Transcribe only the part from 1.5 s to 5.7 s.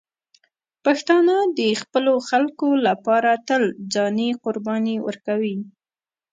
د خپلو خلکو لپاره تل ځاني قرباني ورکوي.